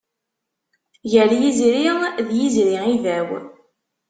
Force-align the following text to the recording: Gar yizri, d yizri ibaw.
Gar 1.11 1.31
yizri, 1.41 1.91
d 2.27 2.29
yizri 2.37 2.79
ibaw. 2.95 3.29